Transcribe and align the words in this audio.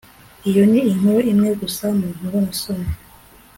iyo 0.49 0.63
ni 0.71 0.79
inkuru 0.91 1.21
imwe 1.33 1.49
gusa 1.61 1.85
mu 1.97 2.07
nkuru 2.15 2.35
nasomye 2.45 2.91